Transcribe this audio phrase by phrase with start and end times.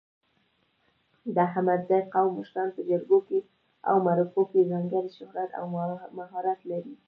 [1.35, 3.19] د احمدزي قوم مشران په جرګو
[3.89, 5.65] او مرکو کې ځانګړی شهرت او
[6.17, 6.93] مهارت لري.